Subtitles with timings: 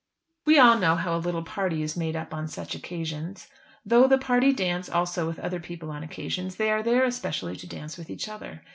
[0.47, 3.47] We all know how a little party is made up on such occasions.
[3.85, 7.67] Though the party dance also with other people on occasions, they are there especially to
[7.67, 8.63] dance with each other.